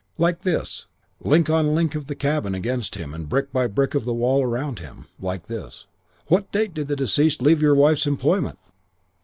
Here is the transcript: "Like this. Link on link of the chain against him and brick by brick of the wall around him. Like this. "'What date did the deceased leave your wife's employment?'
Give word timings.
"Like 0.17 0.41
this. 0.41 0.87
Link 1.19 1.47
on 1.47 1.75
link 1.75 1.93
of 1.93 2.07
the 2.07 2.15
chain 2.15 2.55
against 2.55 2.95
him 2.95 3.13
and 3.13 3.29
brick 3.29 3.53
by 3.53 3.67
brick 3.67 3.93
of 3.93 4.03
the 4.03 4.15
wall 4.15 4.41
around 4.41 4.79
him. 4.79 5.05
Like 5.19 5.45
this. 5.45 5.85
"'What 6.25 6.51
date 6.51 6.73
did 6.73 6.87
the 6.87 6.95
deceased 6.95 7.39
leave 7.39 7.61
your 7.61 7.75
wife's 7.75 8.07
employment?' 8.07 8.57